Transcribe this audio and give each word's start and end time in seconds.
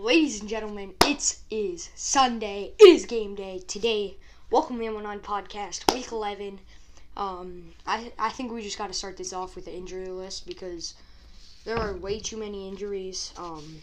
Ladies 0.00 0.40
and 0.40 0.48
gentlemen, 0.48 0.94
it 1.04 1.36
is 1.50 1.90
Sunday. 1.94 2.72
It 2.78 2.88
is 2.88 3.04
game 3.04 3.34
day 3.34 3.58
today. 3.66 4.16
Welcome 4.50 4.78
to 4.78 4.82
the 4.82 4.88
ML9 4.88 5.20
Podcast, 5.20 5.92
Week 5.92 6.10
11. 6.10 6.58
Um, 7.18 7.74
I 7.86 8.10
I 8.18 8.30
think 8.30 8.50
we 8.50 8.62
just 8.62 8.78
got 8.78 8.86
to 8.86 8.94
start 8.94 9.18
this 9.18 9.34
off 9.34 9.54
with 9.54 9.66
the 9.66 9.74
injury 9.74 10.08
list 10.08 10.46
because 10.46 10.94
there 11.66 11.76
are 11.76 11.92
way 11.92 12.18
too 12.18 12.38
many 12.38 12.66
injuries. 12.66 13.34
Um, 13.36 13.82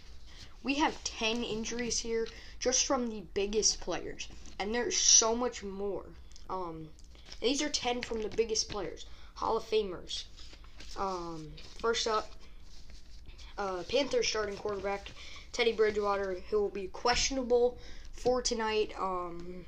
we 0.64 0.74
have 0.74 1.04
10 1.04 1.44
injuries 1.44 2.00
here 2.00 2.27
just 2.59 2.88
from 2.88 3.11
the 3.11 3.21
biggest 3.36 3.79
players, 3.79 4.27
and 4.57 4.73
there's 4.73 4.97
so 4.97 5.36
much 5.36 5.61
more. 5.61 6.05
Um, 6.49 6.89
these 7.41 7.61
are 7.61 7.70
10 7.70 8.02
from 8.02 8.23
the 8.23 8.29
biggest 8.29 8.70
players, 8.70 9.05
Hall 9.36 9.57
of 9.57 9.70
Famers. 9.70 10.23
Um, 10.97 11.52
first 11.79 12.07
up, 12.07 12.31
uh, 13.59 13.84
Panthers 13.88 14.27
starting 14.27 14.57
quarterback 14.57 15.11
Teddy 15.58 15.71
Bridgewater, 15.71 16.38
who 16.52 16.62
will 16.62 16.70
be 16.70 16.86
questionable 16.86 17.80
for 18.12 18.44
tonight. 18.44 18.94
Um, 19.00 19.66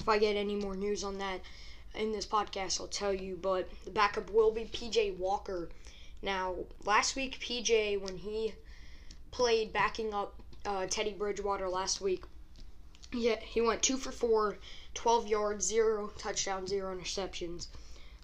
if 0.00 0.08
I 0.08 0.16
get 0.16 0.36
any 0.36 0.54
more 0.54 0.74
news 0.74 1.04
on 1.04 1.18
that 1.18 1.42
in 1.94 2.12
this 2.12 2.24
podcast, 2.24 2.80
I'll 2.80 2.86
tell 2.86 3.12
you. 3.12 3.36
But 3.36 3.68
the 3.84 3.90
backup 3.90 4.30
will 4.30 4.50
be 4.50 4.64
PJ 4.64 5.18
Walker. 5.18 5.68
Now, 6.22 6.54
last 6.86 7.14
week, 7.14 7.38
PJ, 7.40 8.00
when 8.00 8.16
he 8.16 8.54
played 9.32 9.70
backing 9.70 10.14
up 10.14 10.34
uh, 10.64 10.86
Teddy 10.88 11.12
Bridgewater 11.12 11.68
last 11.68 12.00
week, 12.00 12.24
yeah, 13.12 13.38
he 13.38 13.60
went 13.60 13.82
two 13.82 13.98
for 13.98 14.12
four, 14.12 14.56
12 14.94 15.26
yards, 15.26 15.66
zero 15.66 16.10
touchdowns, 16.16 16.70
zero 16.70 16.96
interceptions. 16.96 17.66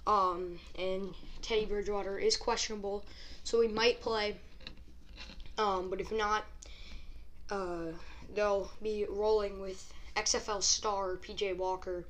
Um, 0.07 0.59
and 0.79 1.15
Teddy 1.43 1.67
Bridgewater 1.67 2.19
is 2.19 2.39
questionable, 2.39 3.05
so 3.45 3.61
he 3.61 3.69
might 3.69 4.01
play. 4.01 4.39
Um, 5.59 5.91
but 5.91 6.01
if 6.01 6.11
not, 6.11 6.47
uh, 7.51 7.93
they'll 8.35 8.71
be 8.83 9.07
rolling 9.09 9.61
with 9.61 9.93
XFL 10.17 10.63
star 10.63 11.17
PJ 11.17 11.57
Walker. 11.57 12.05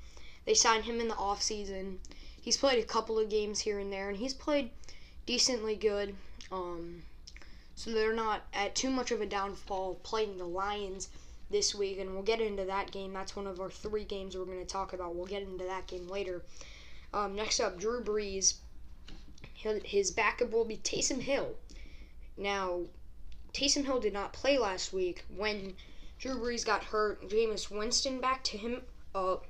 They 0.44 0.54
signed 0.54 0.84
him 0.84 1.00
in 1.00 1.08
the 1.08 1.14
offseason. 1.14 1.98
He's 2.40 2.56
played 2.56 2.82
a 2.82 2.86
couple 2.86 3.18
of 3.18 3.28
games 3.28 3.60
here 3.60 3.78
and 3.78 3.92
there, 3.92 4.08
and 4.08 4.18
he's 4.18 4.34
played 4.34 4.70
decently 5.26 5.76
good. 5.76 6.14
Um, 6.50 7.02
so 7.74 7.90
they're 7.92 8.14
not 8.14 8.42
at 8.52 8.74
too 8.74 8.90
much 8.90 9.10
of 9.10 9.20
a 9.20 9.26
downfall 9.26 10.00
playing 10.02 10.38
the 10.38 10.44
Lions 10.44 11.08
this 11.50 11.74
week, 11.74 11.98
and 11.98 12.12
we'll 12.12 12.22
get 12.22 12.40
into 12.40 12.64
that 12.64 12.90
game. 12.90 13.12
That's 13.12 13.36
one 13.36 13.46
of 13.46 13.60
our 13.60 13.70
three 13.70 14.04
games 14.04 14.36
we're 14.36 14.44
going 14.44 14.58
to 14.58 14.64
talk 14.64 14.92
about. 14.92 15.14
We'll 15.14 15.26
get 15.26 15.42
into 15.42 15.64
that 15.64 15.86
game 15.86 16.08
later. 16.08 16.42
Um, 17.14 17.36
next 17.36 17.60
up, 17.60 17.78
Drew 17.78 18.02
Brees. 18.02 18.54
His 19.54 20.10
backup 20.10 20.50
will 20.50 20.64
be 20.64 20.78
Taysom 20.78 21.20
Hill. 21.20 21.54
Now, 22.36 22.80
Taysom 23.52 23.84
Hill 23.84 24.00
did 24.00 24.12
not 24.12 24.32
play 24.32 24.58
last 24.58 24.92
week 24.92 25.24
when 25.34 25.74
Drew 26.18 26.36
Brees 26.36 26.64
got 26.64 26.84
hurt. 26.84 27.28
Jameis 27.28 27.70
Winston 27.70 28.20
back 28.20 28.42
to 28.44 28.56
him 28.56 28.82
up. 29.14 29.46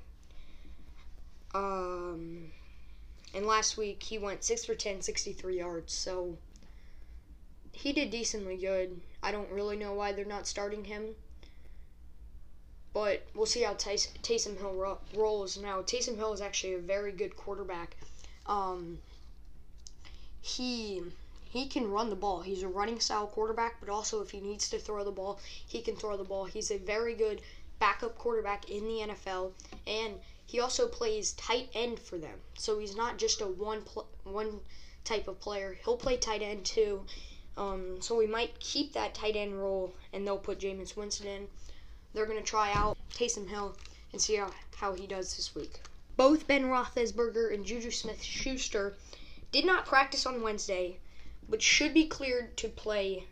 Um, 1.53 2.51
and 3.33 3.45
last 3.45 3.77
week 3.77 4.03
he 4.03 4.17
went 4.17 4.43
6 4.43 4.65
for 4.65 4.75
10, 4.75 5.01
63 5.01 5.57
yards. 5.57 5.93
So 5.93 6.37
he 7.71 7.93
did 7.93 8.11
decently 8.11 8.57
good. 8.57 9.01
I 9.21 9.31
don't 9.31 9.51
really 9.51 9.77
know 9.77 9.93
why 9.93 10.11
they're 10.11 10.25
not 10.25 10.47
starting 10.47 10.85
him. 10.85 11.15
But 12.93 13.25
we'll 13.33 13.47
see 13.47 13.63
how 13.63 13.73
Tays- 13.73 14.13
Taysom 14.21 14.57
Hill 14.57 14.75
ro- 14.75 14.99
rolls 15.15 15.57
now. 15.57 15.81
Taysom 15.81 16.15
Hill 16.15 16.33
is 16.33 16.41
actually 16.41 16.73
a 16.73 16.79
very 16.79 17.11
good 17.11 17.35
quarterback. 17.35 17.95
Um, 18.45 18.99
he 20.41 21.01
he 21.53 21.67
can 21.67 21.91
run 21.91 22.09
the 22.09 22.15
ball. 22.15 22.41
He's 22.41 22.63
a 22.63 22.67
running 22.67 22.99
style 22.99 23.27
quarterback, 23.27 23.79
but 23.79 23.87
also 23.87 24.23
if 24.23 24.31
he 24.31 24.41
needs 24.41 24.71
to 24.71 24.79
throw 24.79 25.03
the 25.03 25.11
ball, 25.11 25.39
he 25.67 25.83
can 25.83 25.95
throw 25.95 26.17
the 26.17 26.23
ball. 26.23 26.45
He's 26.45 26.71
a 26.71 26.79
very 26.79 27.13
good 27.13 27.41
backup 27.77 28.17
quarterback 28.17 28.71
in 28.71 28.87
the 28.87 29.13
NFL, 29.13 29.51
and 29.85 30.15
he 30.47 30.59
also 30.59 30.87
plays 30.87 31.33
tight 31.33 31.69
end 31.75 31.99
for 31.99 32.17
them. 32.17 32.41
So 32.57 32.79
he's 32.79 32.95
not 32.95 33.19
just 33.19 33.39
a 33.39 33.45
one 33.45 33.83
pl- 33.83 34.07
one 34.23 34.61
type 35.03 35.27
of 35.27 35.39
player. 35.39 35.77
He'll 35.85 35.95
play 35.95 36.17
tight 36.17 36.41
end 36.41 36.65
too. 36.65 37.05
Um, 37.55 38.01
so 38.01 38.15
we 38.15 38.25
might 38.25 38.59
keep 38.59 38.93
that 38.93 39.13
tight 39.13 39.35
end 39.35 39.61
role, 39.61 39.93
and 40.11 40.25
they'll 40.25 40.39
put 40.39 40.59
Jameis 40.59 40.97
Winston 40.97 41.27
in. 41.27 41.47
They're 42.15 42.25
gonna 42.25 42.41
try 42.41 42.73
out 42.73 42.97
Taysom 43.11 43.47
Hill 43.47 43.77
and 44.11 44.19
see 44.19 44.37
how, 44.37 44.49
how 44.77 44.93
he 44.93 45.05
does 45.05 45.35
this 45.35 45.53
week. 45.53 45.81
Both 46.17 46.47
Ben 46.47 46.63
Roethlisberger 46.63 47.53
and 47.53 47.63
Juju 47.63 47.91
Smith-Schuster 47.91 48.97
did 49.51 49.65
not 49.65 49.85
practice 49.85 50.25
on 50.25 50.41
Wednesday 50.41 50.97
but 51.49 51.61
should 51.61 51.93
be 51.93 52.05
cleared 52.05 52.55
to 52.57 52.69
play 52.69 53.25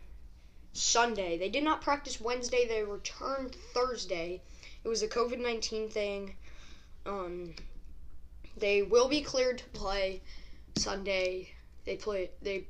Sunday. 0.72 1.36
They 1.36 1.48
did 1.48 1.64
not 1.64 1.82
practice 1.82 2.20
Wednesday. 2.20 2.66
They 2.66 2.82
returned 2.82 3.54
Thursday. 3.74 4.42
It 4.84 4.88
was 4.88 5.02
a 5.02 5.08
COVID 5.08 5.38
19 5.38 5.88
thing. 5.90 6.36
Um, 7.04 7.54
they 8.56 8.82
will 8.82 9.08
be 9.08 9.22
cleared 9.22 9.58
to 9.58 9.68
play 9.70 10.22
Sunday. 10.76 11.50
They 11.84 11.96
play. 11.96 12.30
They 12.40 12.66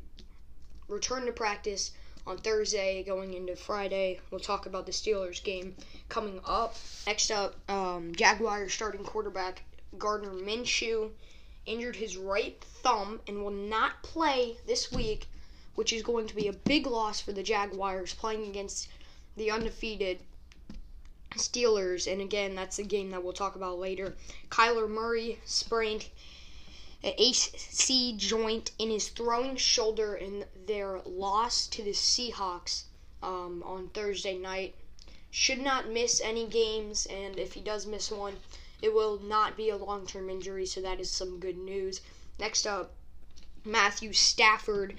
return 0.88 1.26
to 1.26 1.32
practice 1.32 1.92
on 2.26 2.38
Thursday, 2.38 3.02
going 3.02 3.34
into 3.34 3.56
Friday. 3.56 4.20
We'll 4.30 4.40
talk 4.40 4.66
about 4.66 4.86
the 4.86 4.92
Steelers 4.92 5.42
game 5.42 5.74
coming 6.08 6.40
up. 6.44 6.76
Next 7.06 7.30
up, 7.30 7.56
um, 7.68 8.14
Jaguars 8.14 8.72
starting 8.72 9.04
quarterback 9.04 9.62
Gardner 9.98 10.30
Minshew 10.30 11.10
injured 11.66 11.96
his 11.96 12.16
right 12.16 12.62
thumb 12.82 13.20
and 13.26 13.42
will 13.42 13.50
not 13.50 14.02
play 14.02 14.56
this 14.66 14.90
week 14.90 15.26
which 15.74 15.92
is 15.92 16.02
going 16.02 16.26
to 16.26 16.34
be 16.34 16.48
a 16.48 16.52
big 16.52 16.86
loss 16.86 17.20
for 17.20 17.32
the 17.32 17.42
Jaguars 17.42 18.14
playing 18.14 18.46
against 18.46 18.88
the 19.36 19.50
undefeated 19.50 20.20
Steelers. 21.36 22.10
And 22.10 22.20
again, 22.20 22.54
that's 22.54 22.78
a 22.78 22.84
game 22.84 23.10
that 23.10 23.24
we'll 23.24 23.32
talk 23.32 23.56
about 23.56 23.78
later. 23.78 24.16
Kyler 24.50 24.88
Murray 24.88 25.40
sprained 25.44 26.06
an 27.02 27.14
AC 27.18 28.14
joint 28.16 28.70
in 28.78 28.90
his 28.90 29.08
throwing 29.08 29.56
shoulder 29.56 30.14
in 30.14 30.44
their 30.66 31.00
loss 31.04 31.66
to 31.68 31.82
the 31.82 31.90
Seahawks 31.92 32.84
um, 33.22 33.62
on 33.64 33.88
Thursday 33.88 34.36
night. 34.36 34.74
Should 35.30 35.60
not 35.60 35.88
miss 35.88 36.20
any 36.20 36.46
games, 36.46 37.06
and 37.06 37.38
if 37.38 37.54
he 37.54 37.60
does 37.60 37.86
miss 37.86 38.10
one, 38.10 38.36
it 38.82 38.92
will 38.92 39.18
not 39.18 39.56
be 39.56 39.70
a 39.70 39.76
long 39.76 40.06
term 40.06 40.28
injury, 40.28 40.66
so 40.66 40.80
that 40.82 41.00
is 41.00 41.10
some 41.10 41.40
good 41.40 41.56
news. 41.56 42.02
Next 42.38 42.66
up, 42.66 42.92
Matthew 43.64 44.12
Stafford 44.12 44.94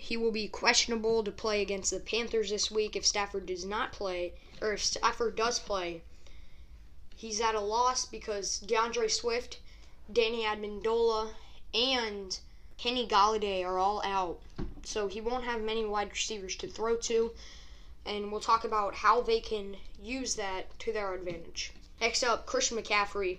he 0.00 0.16
will 0.16 0.32
be 0.32 0.48
questionable 0.48 1.22
to 1.22 1.30
play 1.30 1.60
against 1.60 1.90
the 1.90 2.00
Panthers 2.00 2.48
this 2.48 2.70
week 2.70 2.96
if 2.96 3.06
Stafford 3.06 3.44
does 3.44 3.66
not 3.66 3.92
play, 3.92 4.32
or 4.60 4.72
if 4.72 4.82
Stafford 4.82 5.36
does 5.36 5.58
play. 5.58 6.00
He's 7.14 7.40
at 7.40 7.54
a 7.54 7.60
loss 7.60 8.06
because 8.06 8.62
DeAndre 8.64 9.10
Swift, 9.10 9.58
Danny 10.10 10.44
Amendola, 10.44 11.34
and 11.74 12.38
Kenny 12.78 13.06
Golladay 13.06 13.62
are 13.62 13.78
all 13.78 14.00
out. 14.02 14.40
So 14.84 15.06
he 15.06 15.20
won't 15.20 15.44
have 15.44 15.60
many 15.60 15.84
wide 15.84 16.10
receivers 16.10 16.56
to 16.56 16.66
throw 16.66 16.96
to, 16.96 17.32
and 18.06 18.32
we'll 18.32 18.40
talk 18.40 18.64
about 18.64 18.94
how 18.94 19.20
they 19.20 19.40
can 19.40 19.76
use 20.02 20.34
that 20.36 20.78
to 20.80 20.92
their 20.94 21.12
advantage. 21.12 21.72
Next 22.00 22.22
up, 22.22 22.46
Christian 22.46 22.78
McCaffrey. 22.78 23.38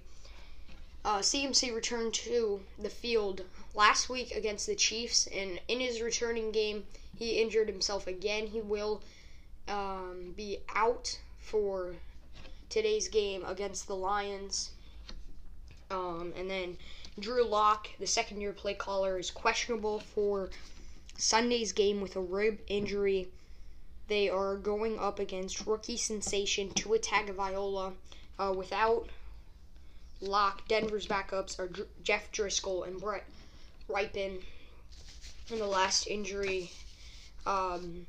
Uh, 1.03 1.19
CMC 1.19 1.73
returned 1.73 2.13
to 2.13 2.63
the 2.78 2.91
field 2.91 3.41
last 3.73 4.09
week 4.09 4.35
against 4.35 4.67
the 4.67 4.75
Chiefs, 4.75 5.27
and 5.27 5.59
in 5.67 5.79
his 5.79 6.01
returning 6.01 6.51
game, 6.51 6.85
he 7.17 7.41
injured 7.41 7.67
himself 7.67 8.07
again. 8.07 8.47
He 8.47 8.61
will 8.61 9.01
um, 9.67 10.33
be 10.35 10.59
out 10.75 11.19
for 11.39 11.93
today's 12.69 13.07
game 13.07 13.43
against 13.45 13.87
the 13.87 13.95
Lions. 13.95 14.71
Um, 15.89 16.33
and 16.37 16.49
then 16.49 16.77
Drew 17.19 17.45
Lock, 17.45 17.89
the 17.99 18.07
second 18.07 18.41
year 18.41 18.53
play 18.53 18.73
caller, 18.73 19.19
is 19.19 19.29
questionable 19.29 19.99
for 19.99 20.49
Sunday's 21.17 21.73
game 21.73 22.01
with 22.01 22.15
a 22.15 22.21
rib 22.21 22.59
injury. 22.67 23.27
They 24.07 24.29
are 24.29 24.55
going 24.55 24.99
up 24.99 25.19
against 25.19 25.67
rookie 25.67 25.97
sensation 25.97 26.72
Tua 26.72 26.99
Tagovailoa 26.99 27.93
uh, 28.40 28.53
without 28.55 29.09
Lock. 30.22 30.67
Denver's 30.67 31.07
backups 31.07 31.59
are 31.59 31.67
Dr- 31.67 31.87
Jeff 32.03 32.31
Driskel 32.31 32.87
and 32.87 32.99
Brett 32.99 33.25
Rypien. 33.89 34.41
In 35.49 35.59
the 35.59 35.67
last 35.67 36.07
injury, 36.07 36.72
um, 37.45 38.07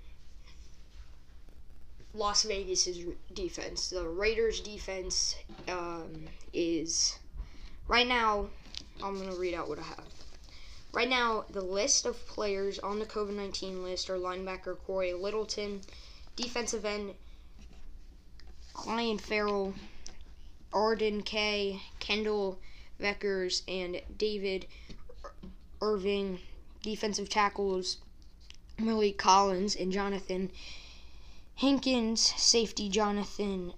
Las 2.14 2.44
Vegas's 2.44 2.98
defense. 3.32 3.90
The 3.90 4.06
Raiders' 4.06 4.60
defense 4.60 5.34
um, 5.68 6.28
is 6.52 7.18
right 7.88 8.06
now. 8.06 8.48
I'm 9.02 9.18
gonna 9.18 9.34
read 9.34 9.54
out 9.54 9.68
what 9.68 9.78
I 9.78 9.82
have. 9.82 10.04
Right 10.92 11.08
now, 11.08 11.46
the 11.50 11.62
list 11.62 12.04
of 12.04 12.26
players 12.26 12.78
on 12.78 12.98
the 12.98 13.06
COVID 13.06 13.34
19 13.34 13.82
list 13.82 14.10
are 14.10 14.18
linebacker 14.18 14.76
Cory 14.78 15.14
Littleton, 15.14 15.80
defensive 16.36 16.84
end 16.84 17.14
Clelin 18.74 19.18
Ferrell, 19.18 19.74
Arden 20.72 21.22
Key, 21.22 21.82
Kendall 21.98 22.58
Vickers, 22.98 23.62
and 23.66 24.02
David 24.16 24.66
Irving, 25.82 26.38
defensive 26.80 27.28
tackles 27.28 27.98
Maliek 28.78 29.18
Collins 29.18 29.74
and 29.74 29.92
Johnathan 29.92 30.50
Hankins, 31.56 32.20
safety 32.20 32.88
Jonathan 32.88 33.74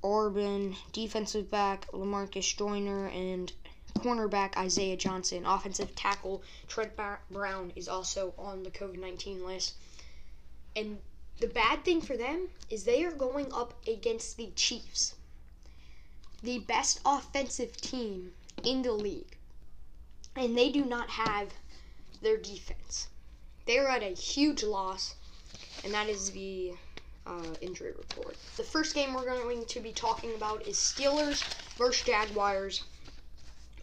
Orban, 0.00 0.76
defensive 0.92 1.50
back 1.50 1.90
Lamarcus 1.90 2.56
Joyner, 2.56 3.08
and 3.08 3.52
cornerback 3.94 4.56
Isaiah 4.56 4.96
Johnson. 4.96 5.44
Offensive 5.44 5.96
tackle 5.96 6.44
Trent 6.68 6.92
Brown 7.30 7.72
is 7.74 7.88
also 7.88 8.34
on 8.38 8.62
the 8.62 8.70
COVID 8.70 8.98
19 8.98 9.44
list. 9.44 9.74
And 10.76 10.98
the 11.40 11.48
bad 11.48 11.84
thing 11.84 12.00
for 12.00 12.16
them 12.16 12.50
is 12.70 12.84
they 12.84 13.04
are 13.04 13.10
going 13.10 13.52
up 13.52 13.74
against 13.88 14.36
the 14.36 14.52
Chiefs, 14.54 15.16
the 16.40 16.60
best 16.60 17.00
offensive 17.04 17.76
team 17.80 18.34
in 18.62 18.82
the 18.82 18.92
league. 18.92 19.37
And 20.38 20.56
they 20.56 20.70
do 20.70 20.84
not 20.84 21.10
have 21.10 21.52
their 22.22 22.36
defense. 22.36 23.08
They 23.66 23.76
are 23.76 23.88
at 23.88 24.04
a 24.04 24.14
huge 24.14 24.62
loss, 24.62 25.16
and 25.82 25.92
that 25.92 26.08
is 26.08 26.30
the 26.30 26.74
uh, 27.26 27.54
injury 27.60 27.90
report. 27.90 28.36
The 28.56 28.62
first 28.62 28.94
game 28.94 29.14
we're 29.14 29.24
going 29.24 29.64
to 29.64 29.80
be 29.80 29.90
talking 29.92 30.32
about 30.36 30.64
is 30.64 30.76
Steelers 30.76 31.42
versus 31.76 32.06
Jaguars. 32.06 32.84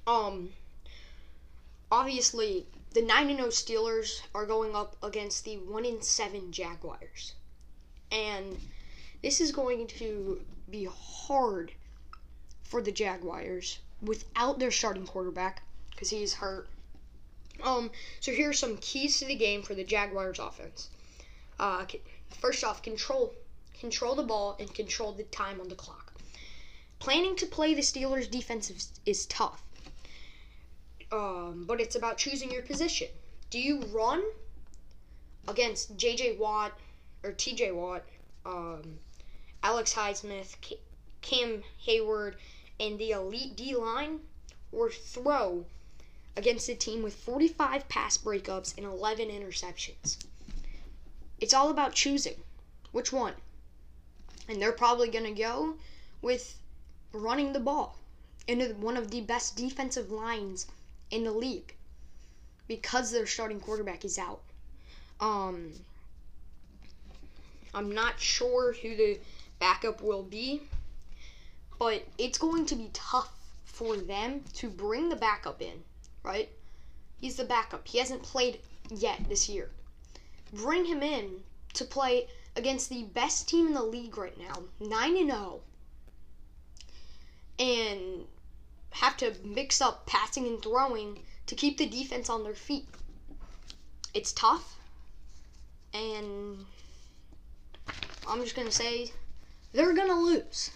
Um, 0.08 0.54
obviously, 1.92 2.66
the 2.94 3.02
9 3.02 3.36
0 3.36 3.50
Steelers 3.50 4.22
are 4.34 4.46
going 4.46 4.74
up 4.74 4.96
against 5.04 5.44
the 5.44 5.58
1 5.58 6.02
7 6.02 6.54
Jaguars. 6.54 7.34
And 8.14 8.58
this 9.22 9.42
is 9.42 9.52
going 9.52 9.88
to 9.88 10.42
be 10.70 10.88
hard 10.90 11.74
for 12.64 12.82
the 12.82 12.94
Jaguars 12.94 13.80
without 14.02 14.58
their 14.58 14.72
starting 14.72 15.06
quarterback 15.06 15.62
because 15.96 16.10
he's 16.10 16.34
hurt. 16.34 16.68
Um, 17.64 17.90
so 18.20 18.32
here 18.32 18.50
are 18.50 18.54
some 18.54 18.78
keys 18.78 19.20
to 19.20 19.26
the 19.26 19.36
game 19.36 19.64
for 19.64 19.74
the 19.74 19.84
Jaguars 19.84 20.40
offense. 20.40 20.90
Uh, 21.60 21.86
first 22.42 22.64
off, 22.64 22.82
control 22.82 23.34
control 23.80 24.16
the 24.16 24.24
ball 24.24 24.56
and 24.60 24.74
control 24.74 25.12
the 25.12 25.24
time 25.24 25.60
on 25.60 25.70
the 25.70 25.76
clock. 25.76 26.14
Planning 27.00 27.36
to 27.38 27.46
play 27.46 27.74
the 27.74 27.82
Steelers 27.82 28.30
defense 28.30 28.70
is, 28.70 28.92
is 29.06 29.26
tough. 29.26 29.62
Um, 31.12 31.66
but 31.68 31.80
it's 31.80 31.96
about 31.96 32.18
choosing 32.18 32.52
your 32.52 32.62
position. 32.62 33.08
Do 33.50 33.60
you 33.60 33.82
run 33.94 34.24
against 35.48 35.96
J.J. 35.98 36.38
Watt 36.38 36.72
or 37.24 37.32
T.J. 37.32 37.72
Watt, 37.72 38.04
um, 38.46 39.00
Alex 39.62 39.94
Highsmith, 39.94 40.56
Cam 41.22 41.64
Heyward, 41.86 42.36
and 42.80 42.98
the 42.98 43.12
elite 43.12 43.56
D 43.56 43.76
line, 43.76 44.20
or 44.72 44.90
throw 44.90 45.66
against 46.38 46.70
a 46.70 46.76
team 46.76 47.02
with 47.02 47.16
45 47.16 47.88
pass 47.90 48.18
breakups 48.18 48.78
and 48.78 48.86
11 48.86 49.30
interceptions? 49.30 50.18
It's 51.40 51.54
all 51.54 51.70
about 51.70 51.94
choosing 51.94 52.36
which 52.92 53.12
one. 53.12 53.34
And 54.48 54.62
they're 54.62 54.72
probably 54.72 55.10
going 55.10 55.26
to 55.26 55.42
go 55.42 55.76
with 56.22 56.58
running 57.12 57.54
the 57.54 57.60
ball 57.60 57.98
into 58.48 58.74
one 58.76 58.98
of 58.98 59.12
the 59.12 59.22
best 59.22 59.56
defensive 59.56 60.12
lines 60.12 60.68
in 61.12 61.24
the 61.24 61.32
league 61.32 61.74
because 62.68 63.12
their 63.12 63.26
starting 63.26 63.60
quarterback 63.60 64.06
is 64.06 64.18
out. 64.18 64.42
Um, 65.20 65.72
I'm 67.74 67.94
not 67.94 68.20
sure 68.20 68.74
who 68.74 68.96
the 68.96 69.20
backup 69.60 70.02
will 70.02 70.24
be, 70.24 70.62
but 71.80 72.06
it's 72.18 72.38
going 72.38 72.66
to 72.68 72.76
be 72.76 72.90
tough 72.94 73.32
for 73.66 73.98
them 73.98 74.44
to 74.54 74.70
bring 74.70 75.10
the 75.10 75.16
backup 75.16 75.62
in, 75.62 75.84
right? 76.26 76.50
He's 77.18 77.36
the 77.36 77.46
backup. 77.46 77.88
He 77.88 78.00
hasn't 78.00 78.24
played 78.24 78.60
yet 78.90 79.30
this 79.30 79.48
year. 79.48 79.70
Bring 80.52 80.86
him 80.86 81.02
in 81.04 81.44
to 81.74 81.86
play 81.86 82.28
against 82.56 82.90
the 82.90 83.04
best 83.04 83.48
team 83.48 83.68
in 83.68 83.74
the 83.74 83.84
league 83.84 84.18
right 84.18 84.38
now, 84.38 84.64
9 84.80 85.18
and 85.18 85.32
0. 85.32 85.62
And 87.60 88.26
have 88.92 89.18
to 89.18 89.34
mix 89.44 89.82
up 89.82 90.06
passing 90.06 90.46
and 90.48 90.62
throwing 90.62 91.20
to 91.48 91.56
keep 91.56 91.78
the 91.78 91.86
defense 91.86 92.30
on 92.30 92.44
their 92.44 92.56
feet. 92.56 92.88
It's 94.14 94.32
tough. 94.34 94.78
And 95.94 96.66
I'm 98.28 98.42
just 98.42 98.56
going 98.56 98.68
to 98.68 98.74
say 98.74 99.12
they're 99.74 99.94
going 99.94 100.08
to 100.08 100.16
lose. 100.16 100.72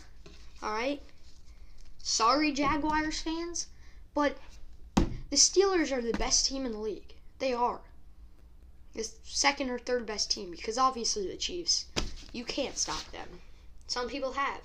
All 0.61 0.71
right? 0.71 1.01
Sorry, 2.03 2.51
Jaguars 2.51 3.21
fans, 3.21 3.67
but 4.13 4.37
the 5.29 5.35
Steelers 5.35 5.91
are 5.91 6.01
the 6.01 6.17
best 6.17 6.45
team 6.45 6.65
in 6.65 6.71
the 6.71 6.79
league. 6.79 7.13
They 7.39 7.53
are 7.53 7.81
the 8.93 9.07
second 9.23 9.69
or 9.69 9.77
third 9.77 10.05
best 10.05 10.31
team 10.31 10.51
because 10.51 10.77
obviously 10.77 11.27
the 11.27 11.37
Chiefs, 11.37 11.85
you 12.33 12.43
can't 12.43 12.77
stop 12.77 13.11
them. 13.11 13.41
Some 13.87 14.09
people 14.09 14.33
have. 14.33 14.61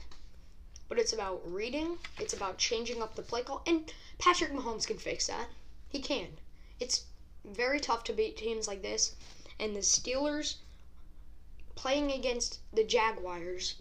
But 0.88 0.98
it's 0.98 1.12
about 1.12 1.42
reading, 1.50 1.98
it's 2.18 2.32
about 2.32 2.58
changing 2.58 3.02
up 3.02 3.14
the 3.14 3.22
play 3.22 3.42
call, 3.42 3.62
and 3.66 3.92
Patrick 4.18 4.52
Mahomes 4.52 4.86
can 4.86 4.98
fix 4.98 5.26
that. 5.26 5.48
He 5.88 6.00
can. 6.00 6.36
It's 6.80 7.04
very 7.44 7.80
tough 7.80 8.04
to 8.04 8.12
beat 8.12 8.36
teams 8.36 8.66
like 8.66 8.82
this, 8.82 9.14
and 9.58 9.74
the 9.74 9.80
Steelers 9.80 10.56
playing 11.74 12.12
against 12.12 12.58
the 12.72 12.84
Jaguars, 12.84 13.76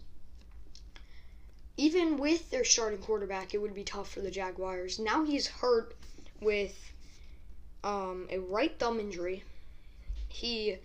even 1.78 2.18
with 2.18 2.52
their 2.52 2.64
starting 2.64 3.00
quarterback, 3.00 3.54
it 3.54 3.62
would 3.62 3.74
be 3.74 3.84
tough 3.84 4.12
for 4.12 4.22
the 4.22 4.32
Jaguars. 4.32 5.00
Now 5.00 5.24
he's 5.24 5.48
hurt 5.48 5.96
with 6.42 6.92
um, 7.84 8.28
a 8.30 8.40
right 8.40 8.78
thumb 8.80 9.00
injury, 9.00 9.44
he 10.28 10.78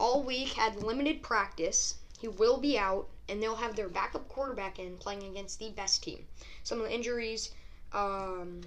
all 0.00 0.22
week 0.22 0.48
had 0.48 0.82
limited 0.82 1.22
practice. 1.22 1.96
He 2.20 2.28
will 2.28 2.58
be 2.58 2.78
out, 2.78 3.08
and 3.28 3.42
they'll 3.42 3.56
have 3.56 3.76
their 3.76 3.88
backup 3.88 4.28
quarterback 4.28 4.78
in 4.78 4.96
playing 4.96 5.24
against 5.24 5.58
the 5.58 5.70
best 5.70 6.02
team. 6.02 6.26
Some 6.64 6.80
of 6.80 6.86
the 6.86 6.94
injuries, 6.94 7.52
um, 7.92 8.62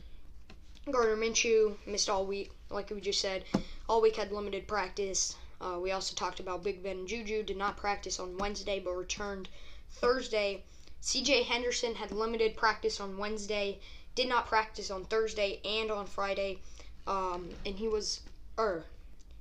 Gardner 0.89 1.17
Minshew 1.17 1.75
missed 1.85 2.09
all 2.09 2.25
week, 2.25 2.51
like 2.69 2.89
we 2.89 3.01
just 3.01 3.21
said. 3.21 3.45
All 3.87 4.01
week 4.01 4.15
had 4.15 4.31
limited 4.31 4.67
practice. 4.67 5.35
Uh, 5.61 5.77
we 5.79 5.91
also 5.91 6.15
talked 6.15 6.39
about 6.39 6.63
Big 6.63 6.81
Ben 6.81 6.99
and 6.99 7.07
Juju 7.07 7.43
did 7.43 7.57
not 7.57 7.77
practice 7.77 8.19
on 8.19 8.37
Wednesday 8.37 8.79
but 8.79 8.95
returned 8.95 9.47
Thursday. 9.91 10.63
CJ 11.03 11.45
Henderson 11.45 11.95
had 11.95 12.11
limited 12.11 12.57
practice 12.57 12.99
on 12.99 13.17
Wednesday, 13.17 13.79
did 14.15 14.27
not 14.27 14.47
practice 14.47 14.91
on 14.91 15.05
Thursday 15.05 15.59
and 15.63 15.91
on 15.91 16.05
Friday, 16.05 16.59
um, 17.07 17.49
and 17.65 17.75
he 17.75 17.87
was, 17.87 18.21
er, 18.59 18.85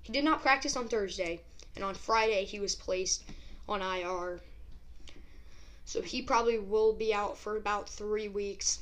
he 0.02 0.12
did 0.12 0.25
not 0.25 0.43
practice 0.43 0.76
on 0.76 0.88
Thursday, 0.88 1.40
and 1.75 1.84
on 1.84 1.94
Friday 1.94 2.44
he 2.44 2.61
was 2.61 2.75
placed 2.75 3.22
on 3.69 3.82
IR. 3.82 4.40
So 5.84 6.02
he 6.02 6.22
probably 6.22 6.58
will 6.58 6.93
be 6.93 7.12
out 7.12 7.36
for 7.36 7.56
about 7.56 7.89
three 7.89 8.29
weeks. 8.29 8.81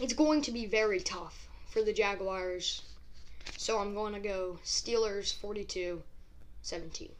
It's 0.00 0.12
going 0.12 0.42
to 0.42 0.52
be 0.52 0.66
very 0.66 1.00
tough 1.00 1.48
for 1.66 1.82
the 1.82 1.92
Jaguars. 1.92 2.82
So 3.56 3.78
I'm 3.78 3.94
going 3.94 4.14
to 4.14 4.20
go 4.20 4.58
Steelers 4.64 5.34
42 5.34 6.02
17. 6.62 7.10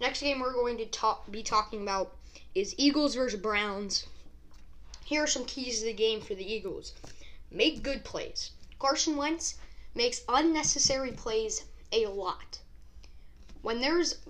Next 0.00 0.20
game 0.20 0.40
we're 0.40 0.52
going 0.52 0.78
to 0.78 0.86
talk, 0.86 1.30
be 1.30 1.42
talking 1.42 1.82
about 1.82 2.14
is 2.54 2.74
Eagles 2.76 3.14
versus 3.14 3.40
Browns. 3.40 4.06
Here 5.12 5.24
are 5.24 5.26
some 5.26 5.44
keys 5.44 5.80
to 5.80 5.84
the 5.84 5.92
game 5.92 6.22
for 6.22 6.34
the 6.34 6.50
Eagles. 6.50 6.94
Make 7.50 7.82
good 7.82 8.02
plays. 8.02 8.52
Carson 8.78 9.14
Wentz 9.14 9.56
makes 9.94 10.22
unnecessary 10.26 11.12
plays 11.12 11.64
a 11.92 12.06
lot. 12.06 12.60
When 13.60 13.82
there's 13.82 14.20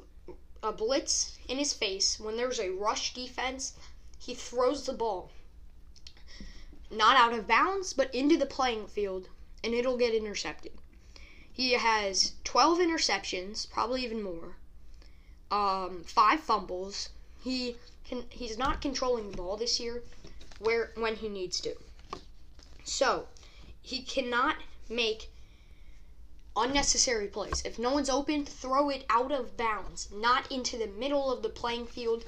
a 0.60 0.72
blitz 0.72 1.38
in 1.46 1.58
his 1.58 1.72
face, 1.72 2.18
when 2.18 2.36
there's 2.36 2.58
a 2.58 2.70
rush 2.72 3.14
defense, 3.14 3.74
he 4.18 4.34
throws 4.34 4.84
the 4.84 4.92
ball 4.92 5.30
not 6.90 7.16
out 7.16 7.32
of 7.32 7.46
bounds, 7.46 7.92
but 7.92 8.12
into 8.12 8.36
the 8.36 8.44
playing 8.44 8.88
field, 8.88 9.28
and 9.62 9.74
it'll 9.74 9.96
get 9.96 10.16
intercepted. 10.16 10.72
He 11.52 11.74
has 11.74 12.32
12 12.42 12.80
interceptions, 12.80 13.70
probably 13.70 14.02
even 14.02 14.20
more. 14.20 14.56
Um, 15.48 16.02
five 16.02 16.40
fumbles. 16.40 17.10
He 17.44 17.76
can, 18.04 18.24
he's 18.30 18.58
not 18.58 18.82
controlling 18.82 19.30
the 19.30 19.36
ball 19.36 19.56
this 19.56 19.78
year 19.78 20.02
where 20.62 20.92
when 20.96 21.16
he 21.16 21.28
needs 21.28 21.60
to. 21.60 21.74
So, 22.84 23.28
he 23.80 24.02
cannot 24.02 24.56
make 24.88 25.30
unnecessary 26.56 27.28
plays. 27.28 27.62
If 27.64 27.78
no 27.78 27.92
one's 27.92 28.10
open, 28.10 28.44
throw 28.44 28.90
it 28.90 29.04
out 29.08 29.32
of 29.32 29.56
bounds, 29.56 30.08
not 30.12 30.50
into 30.50 30.76
the 30.76 30.86
middle 30.86 31.32
of 31.32 31.42
the 31.42 31.48
playing 31.48 31.86
field. 31.86 32.24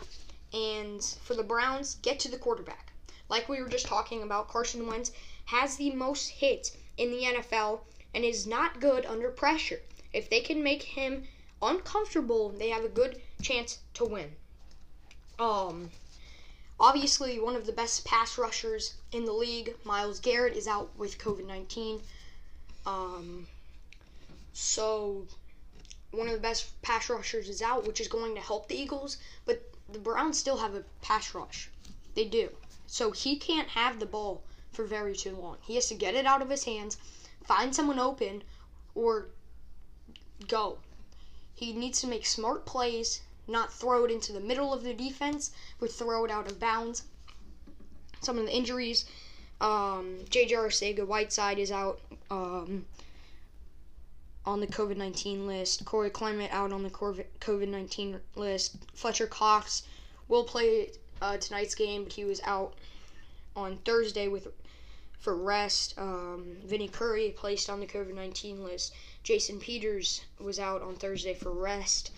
And 0.53 1.03
for 1.23 1.35
the 1.35 1.43
Browns, 1.43 1.97
get 1.97 2.21
to 2.21 2.31
the 2.31 2.39
quarterback. 2.39 2.93
Like 3.29 3.49
we 3.49 3.61
were 3.63 3.69
just 3.69 3.87
talking 3.87 4.23
about, 4.23 4.49
Carson 4.49 4.87
Wentz 4.87 5.13
has 5.47 5.77
the 5.77 5.91
most 5.91 6.29
hits 6.29 6.77
in 6.97 7.11
the 7.11 7.23
NFL 7.25 7.81
and 8.15 8.25
is 8.25 8.47
not 8.47 8.81
good 8.81 9.05
under 9.07 9.31
pressure. 9.31 9.81
If 10.13 10.31
they 10.31 10.41
can 10.41 10.63
make 10.63 10.83
him 10.83 11.25
uncomfortable, 11.61 12.51
they 12.51 12.69
have 12.69 12.85
a 12.85 12.89
good 12.89 13.21
chance 13.43 13.79
to 13.95 14.05
win. 14.05 14.37
Um, 15.39 15.91
obviously, 16.79 17.39
one 17.39 17.57
of 17.57 17.67
the 17.67 17.73
best 17.73 18.05
pass 18.05 18.37
rushers 18.39 18.95
in 19.13 19.25
the 19.25 19.33
league, 19.33 19.75
Myles 19.85 20.21
Garrett, 20.21 20.57
is 20.57 20.67
out 20.67 20.91
with 20.97 21.19
COVID 21.19 21.47
19. 21.47 22.01
Um, 22.87 23.47
so 24.53 25.27
one 26.11 26.29
of 26.29 26.35
the 26.35 26.41
best 26.41 26.81
pass 26.83 27.09
rushers 27.09 27.49
is 27.49 27.63
out, 27.63 27.87
which 27.87 28.01
is 28.01 28.09
going 28.09 28.35
to 28.35 28.41
help 28.41 28.69
the 28.69 28.77
Eagles. 28.77 29.19
But 29.45 29.63
the 29.89 29.99
Browns 29.99 30.39
still 30.39 30.59
have 30.59 30.75
a 30.75 30.85
pass 31.03 31.35
rush. 31.35 31.69
They 32.15 32.25
do. 32.25 32.51
So 32.87 33.11
he 33.11 33.37
can't 33.37 33.69
have 33.69 33.99
the 33.99 34.07
ball 34.07 34.43
for 34.73 34.85
very 34.85 35.17
too 35.17 35.37
long. 35.37 35.59
He 35.63 35.75
has 35.75 35.89
to 35.89 35.95
get 35.95 36.15
it 36.15 36.27
out 36.27 36.43
of 36.43 36.51
his 36.51 36.65
hands, 36.65 36.97
find 37.45 37.75
someone 37.75 37.99
open, 37.99 38.43
or 38.95 39.29
go. 40.47 40.79
He 41.55 41.73
needs 41.73 42.01
to 42.01 42.07
make 42.07 42.27
smart 42.27 42.67
plays, 42.67 43.21
not 43.47 43.73
throw 43.73 44.05
it 44.05 44.11
into 44.11 44.33
the 44.33 44.41
middle 44.41 44.73
of 44.73 44.83
the 44.83 44.95
defense, 44.95 45.51
but 45.79 45.93
throw 45.93 46.25
it 46.25 46.31
out 46.31 46.51
of 46.51 46.59
bounds. 46.59 47.05
Some 48.21 48.39
of 48.39 48.47
the 48.47 48.55
injuries, 48.55 49.05
um, 49.61 50.19
J.J. 50.31 50.55
Arcega-Whiteside 50.55 51.59
is 51.59 51.71
out 51.71 52.01
um, 52.31 52.87
on 54.47 54.61
the 54.61 54.67
COVID 54.67 54.97
19 54.97 55.47
list. 55.47 55.85
Corey 55.85 56.11
Clement 56.11 56.53
out 56.53 56.73
on 56.73 56.83
the 56.83 56.91
COVID 56.91 57.69
19 57.69 58.21
list. 58.35 58.77
Fletcher 58.95 59.27
Cox 59.27 59.85
will 60.29 60.45
play 60.45 60.91
uh, 61.21 61.37
tonight's 61.37 61.75
game, 61.75 62.05
but 62.05 62.13
he 62.13 62.25
was 62.25 62.41
out 62.45 62.75
on 63.57 63.77
Thursday 63.79 64.29
with 64.29 64.49
for 65.19 65.35
rest. 65.35 65.95
Um, 65.97 66.59
Vinny 66.65 66.89
Curry 66.89 67.31
placed 67.31 67.71
on 67.71 67.81
the 67.81 67.87
COVID 67.87 68.15
19 68.15 68.63
list. 68.63 68.93
Jason 69.23 69.59
Peters 69.59 70.21
was 70.39 70.59
out 70.59 70.83
on 70.83 70.97
Thursday 70.97 71.33
for 71.33 71.51
rest, 71.51 72.11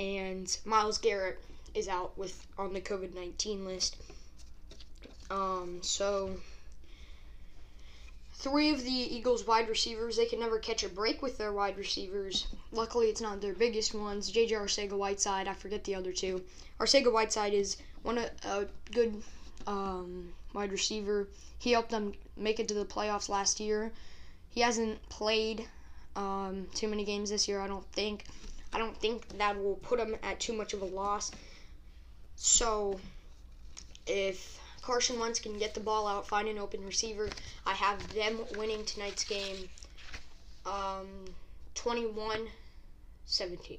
and 0.00 0.56
Myles 0.64 0.96
Garrett 0.96 1.38
is 1.74 1.86
out 1.86 2.16
with 2.16 2.46
on 2.56 2.72
the 2.72 2.80
COVID 2.80 3.14
19 3.14 3.66
list. 3.66 3.96
Um, 5.30 5.80
so 5.82 6.36
three 8.32 8.70
of 8.70 8.82
the 8.82 8.90
Eagles 8.90 9.46
wide 9.46 9.68
receivers, 9.68 10.16
they 10.16 10.24
can 10.24 10.40
never 10.40 10.58
catch 10.58 10.82
a 10.82 10.88
break 10.88 11.20
with 11.20 11.36
their 11.36 11.52
wide 11.52 11.76
receivers. 11.76 12.46
Luckily, 12.72 13.08
it's 13.08 13.20
not 13.20 13.42
their 13.42 13.52
biggest 13.52 13.94
ones. 13.94 14.32
JJ 14.32 14.52
Arcega 14.52 14.96
Whiteside, 14.96 15.46
I 15.46 15.52
forget 15.52 15.84
the 15.84 15.94
other 15.94 16.12
two. 16.12 16.42
Arcega 16.80 17.12
Whiteside 17.12 17.52
is 17.52 17.76
one 18.02 18.16
a, 18.16 18.30
a 18.44 18.64
good 18.92 19.22
um, 19.66 20.32
wide 20.54 20.72
receiver. 20.72 21.28
He 21.58 21.72
helped 21.72 21.90
them 21.90 22.14
make 22.38 22.58
it 22.58 22.68
to 22.68 22.74
the 22.74 22.86
playoffs 22.86 23.28
last 23.28 23.60
year. 23.60 23.92
He 24.48 24.62
hasn't 24.62 25.06
played 25.10 25.68
um, 26.16 26.66
too 26.74 26.88
many 26.88 27.04
games 27.04 27.28
this 27.28 27.46
year, 27.46 27.60
I 27.60 27.68
don't 27.68 27.86
think. 27.92 28.24
I 28.72 28.78
don't 28.78 28.96
think 28.96 29.38
that 29.38 29.60
will 29.60 29.76
put 29.76 29.98
him 29.98 30.16
at 30.22 30.40
too 30.40 30.52
much 30.52 30.72
of 30.72 30.82
a 30.82 30.86
loss. 30.86 31.30
So, 32.36 33.00
if 34.06 34.58
Carson 34.82 35.18
Wentz 35.18 35.40
can 35.40 35.58
get 35.58 35.74
the 35.74 35.80
ball 35.80 36.06
out, 36.06 36.26
find 36.26 36.48
an 36.48 36.58
open 36.58 36.84
receiver. 36.84 37.28
I 37.66 37.74
have 37.74 38.14
them 38.14 38.40
winning 38.56 38.84
tonight's 38.84 39.24
game 39.24 39.68
um, 40.66 41.08
21 41.74 42.48
17. 43.26 43.78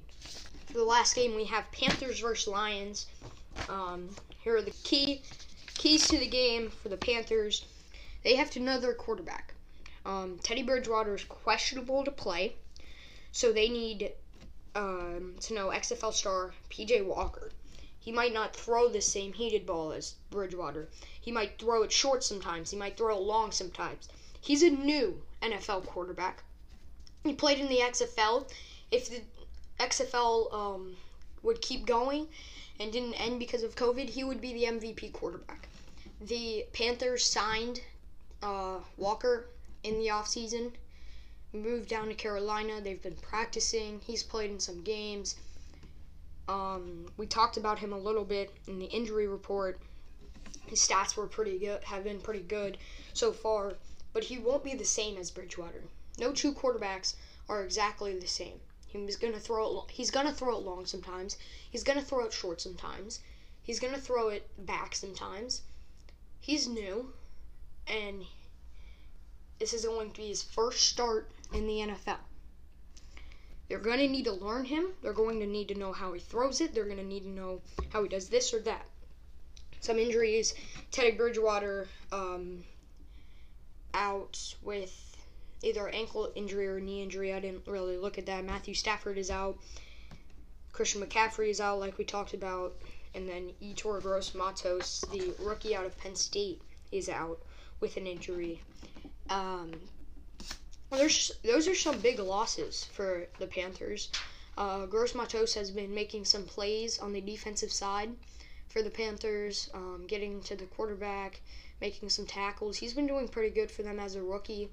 For 0.67 0.73
the 0.73 0.83
last 0.83 1.15
game, 1.15 1.35
we 1.35 1.43
have 1.45 1.69
Panthers 1.71 2.19
versus 2.19 2.47
Lions. 2.47 3.07
Um, 3.67 4.09
here 4.43 4.55
are 4.55 4.61
the 4.61 4.73
key 4.83 5.21
keys 5.75 6.07
to 6.07 6.17
the 6.17 6.27
game 6.27 6.69
for 6.69 6.89
the 6.89 6.97
Panthers. 6.97 7.65
They 8.23 8.35
have 8.35 8.51
to 8.51 8.59
know 8.59 8.79
their 8.79 8.93
quarterback. 8.93 9.53
Um, 10.05 10.39
Teddy 10.41 10.63
Bridgewater 10.63 11.15
is 11.15 11.23
questionable 11.23 12.05
to 12.05 12.11
play, 12.11 12.55
so 13.31 13.51
they 13.51 13.67
need 13.67 14.13
um, 14.75 15.35
to 15.41 15.53
know 15.53 15.67
XFL 15.69 16.13
star 16.13 16.53
PJ 16.69 17.05
Walker. 17.05 17.51
He 17.99 18.11
might 18.11 18.33
not 18.33 18.55
throw 18.55 18.87
the 18.89 19.01
same 19.01 19.33
heated 19.33 19.65
ball 19.65 19.91
as 19.91 20.15
Bridgewater. 20.31 20.89
He 21.19 21.31
might 21.31 21.59
throw 21.59 21.83
it 21.83 21.91
short 21.91 22.23
sometimes. 22.23 22.71
He 22.71 22.77
might 22.77 22.97
throw 22.97 23.15
it 23.15 23.21
long 23.21 23.51
sometimes. 23.51 24.09
He's 24.39 24.63
a 24.63 24.71
new 24.71 25.21
NFL 25.41 25.85
quarterback. 25.85 26.43
He 27.23 27.33
played 27.33 27.59
in 27.59 27.69
the 27.69 27.77
XFL. 27.77 28.49
If 28.89 29.09
the 29.09 29.21
XFL 29.79 30.51
um, 30.51 30.97
would 31.43 31.61
keep 31.61 31.85
going 31.85 32.27
and 32.79 32.91
didn't 32.91 33.13
end 33.13 33.39
because 33.39 33.61
of 33.61 33.75
COVID, 33.75 34.09
he 34.09 34.23
would 34.23 34.41
be 34.41 34.53
the 34.53 34.63
MVP 34.63 35.13
quarterback. 35.13 35.67
The 36.19 36.65
Panthers 36.73 37.23
signed 37.23 37.81
uh, 38.41 38.79
Walker 38.97 39.45
in 39.83 39.99
the 39.99 40.07
offseason, 40.07 40.71
moved 41.53 41.89
down 41.89 42.07
to 42.07 42.13
Carolina. 42.13 42.81
They've 42.81 43.01
been 43.01 43.15
practicing. 43.15 43.99
He's 43.99 44.23
played 44.23 44.51
in 44.51 44.59
some 44.59 44.81
games. 44.81 45.35
Um, 46.47 47.05
we 47.17 47.27
talked 47.27 47.57
about 47.57 47.79
him 47.79 47.93
a 47.93 47.97
little 47.97 48.25
bit 48.25 48.51
in 48.67 48.79
the 48.79 48.85
injury 48.85 49.27
report. 49.27 49.79
His 50.67 50.79
stats 50.79 51.15
were 51.15 51.27
pretty 51.27 51.59
good, 51.59 51.83
have 51.83 52.03
been 52.03 52.19
pretty 52.19 52.41
good 52.41 52.77
so 53.13 53.31
far, 53.31 53.75
but 54.13 54.23
he 54.23 54.37
won't 54.37 54.63
be 54.63 54.73
the 54.73 54.85
same 54.85 55.17
as 55.17 55.31
Bridgewater. 55.31 55.83
No 56.17 56.31
two 56.31 56.53
quarterbacks 56.53 57.15
are 57.49 57.63
exactly 57.63 58.17
the 58.17 58.27
same. 58.27 58.59
He's 58.87 59.15
gonna 59.15 59.39
throw 59.39 59.83
it. 59.83 59.91
He's 59.91 60.11
gonna 60.11 60.33
throw 60.33 60.57
it 60.57 60.63
long 60.63 60.85
sometimes. 60.85 61.37
He's 61.69 61.83
gonna 61.83 62.01
throw 62.01 62.25
it 62.25 62.33
short 62.33 62.59
sometimes. 62.59 63.19
He's 63.61 63.79
gonna 63.79 63.99
throw 63.99 64.29
it 64.29 64.49
back 64.65 64.95
sometimes. 64.95 65.61
He's 66.39 66.67
new, 66.67 67.13
and 67.87 68.25
this 69.59 69.73
is 69.73 69.85
going 69.85 70.11
to 70.11 70.21
be 70.21 70.27
his 70.27 70.43
first 70.43 70.87
start 70.87 71.29
in 71.53 71.67
the 71.67 71.79
NFL. 71.79 72.17
They're 73.67 73.79
going 73.79 73.99
to 73.99 74.07
need 74.07 74.25
to 74.25 74.33
learn 74.33 74.65
him. 74.65 74.87
They're 75.01 75.13
going 75.13 75.39
to 75.39 75.47
need 75.47 75.69
to 75.69 75.75
know 75.75 75.93
how 75.93 76.11
he 76.13 76.19
throws 76.19 76.59
it. 76.59 76.73
They're 76.73 76.85
going 76.85 76.97
to 76.97 77.05
need 77.05 77.23
to 77.23 77.29
know 77.29 77.61
how 77.89 78.03
he 78.03 78.09
does 78.09 78.27
this 78.27 78.53
or 78.53 78.59
that. 78.59 78.85
Some 79.79 79.97
injuries 79.97 80.53
Teddy 80.91 81.11
Bridgewater 81.11 81.87
um, 82.11 82.63
out 83.93 84.55
with 84.61 84.93
either 85.63 85.87
ankle 85.89 86.31
injury 86.35 86.67
or 86.67 86.79
knee 86.79 87.01
injury. 87.01 87.33
I 87.33 87.39
didn't 87.39 87.65
really 87.65 87.97
look 87.97 88.17
at 88.17 88.25
that. 88.25 88.43
Matthew 88.45 88.73
Stafford 88.73 89.17
is 89.17 89.31
out. 89.31 89.57
Christian 90.71 91.01
McCaffrey 91.01 91.49
is 91.49 91.61
out, 91.61 91.79
like 91.79 91.97
we 91.97 92.03
talked 92.03 92.33
about. 92.33 92.75
And 93.13 93.27
then 93.27 93.51
Yetur 93.61 94.01
Gross 94.01 94.33
Matos, 94.33 95.03
the 95.11 95.33
rookie 95.39 95.75
out 95.75 95.85
of 95.85 95.97
Penn 95.97 96.15
State, 96.15 96.61
is 96.91 97.09
out 97.09 97.39
with 97.79 97.97
an 97.97 98.07
injury. 98.07 98.61
Um, 99.29 99.71
well, 100.91 100.99
there's 100.99 101.31
those 101.43 101.69
are 101.69 101.75
some 101.75 101.99
big 101.99 102.19
losses 102.19 102.83
for 102.91 103.25
the 103.39 103.47
Panthers. 103.47 104.09
Uh, 104.57 104.85
Gross 104.85 105.15
Matos 105.15 105.53
has 105.53 105.71
been 105.71 105.95
making 105.95 106.25
some 106.25 106.43
plays 106.43 106.99
on 106.99 107.13
the 107.13 107.21
defensive 107.21 107.71
side 107.71 108.11
for 108.67 108.81
the 108.81 108.89
Panthers, 108.89 109.69
um, 109.73 110.03
getting 110.05 110.41
to 110.41 110.55
the 110.55 110.65
quarterback, 110.65 111.39
making 111.79 112.09
some 112.09 112.25
tackles. 112.25 112.75
He's 112.75 112.93
been 112.93 113.07
doing 113.07 113.29
pretty 113.29 113.51
good 113.51 113.71
for 113.71 113.83
them 113.83 114.01
as 114.01 114.15
a 114.15 114.21
rookie. 114.21 114.69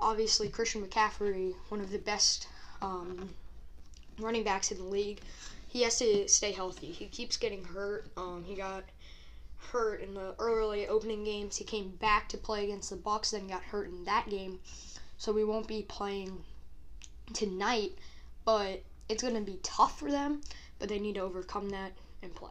Obviously, 0.00 0.48
Christian 0.48 0.84
McCaffrey, 0.84 1.54
one 1.68 1.80
of 1.80 1.92
the 1.92 1.98
best 1.98 2.48
um, 2.82 3.30
running 4.18 4.42
backs 4.42 4.72
in 4.72 4.78
the 4.78 4.84
league, 4.84 5.20
he 5.68 5.82
has 5.82 6.00
to 6.00 6.26
stay 6.26 6.50
healthy. 6.50 6.88
He 6.88 7.06
keeps 7.06 7.36
getting 7.36 7.62
hurt. 7.62 8.06
Um, 8.16 8.42
he 8.44 8.56
got 8.56 8.82
hurt 9.70 10.02
in 10.02 10.14
the 10.14 10.34
early 10.40 10.88
opening 10.88 11.22
games. 11.22 11.56
He 11.56 11.64
came 11.64 11.90
back 11.90 12.28
to 12.30 12.36
play 12.36 12.64
against 12.64 12.90
the 12.90 12.96
Bucs, 12.96 13.30
then 13.30 13.46
got 13.46 13.62
hurt 13.62 13.88
in 13.88 14.04
that 14.04 14.28
game 14.28 14.58
so 15.22 15.30
we 15.30 15.44
won't 15.44 15.68
be 15.68 15.82
playing 15.82 16.42
tonight, 17.32 17.92
but 18.44 18.82
it's 19.08 19.22
going 19.22 19.36
to 19.36 19.40
be 19.40 19.60
tough 19.62 19.96
for 20.00 20.10
them, 20.10 20.40
but 20.80 20.88
they 20.88 20.98
need 20.98 21.14
to 21.14 21.20
overcome 21.20 21.70
that 21.70 21.92
and 22.24 22.34
play. 22.34 22.50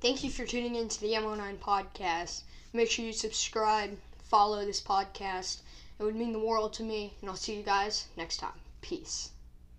Thank 0.00 0.24
you 0.24 0.30
for 0.30 0.46
tuning 0.46 0.76
in 0.76 0.88
to 0.88 0.98
the 0.98 1.12
ML9 1.12 1.58
podcast. 1.58 2.40
Make 2.72 2.90
sure 2.90 3.04
you 3.04 3.12
subscribe, 3.12 3.98
follow 4.30 4.64
this 4.64 4.80
podcast. 4.80 5.58
It 5.98 6.04
would 6.04 6.16
mean 6.16 6.32
the 6.32 6.38
world 6.38 6.72
to 6.72 6.82
me, 6.82 7.12
and 7.20 7.28
I'll 7.28 7.36
see 7.36 7.54
you 7.54 7.62
guys 7.62 8.06
next 8.16 8.38
time. 8.38 8.58
Peace. 8.80 9.32